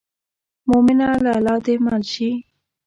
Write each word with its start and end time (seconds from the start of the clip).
مومنه 0.69 1.07
له 1.23 1.31
الله 1.37 1.57
دې 1.65 1.75
مل 1.85 2.03
شي. 2.13 2.29